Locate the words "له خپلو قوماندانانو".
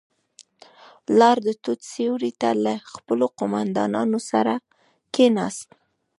2.65-4.19